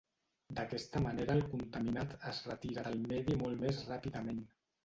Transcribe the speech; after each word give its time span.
D’aquesta 0.59 1.01
manera 1.03 1.35
el 1.41 1.43
contaminat 1.51 2.17
es 2.31 2.41
retira 2.49 2.87
del 2.89 2.99
medi 3.13 3.39
molt 3.45 3.63
més 3.67 3.87
ràpidament. 3.93 4.43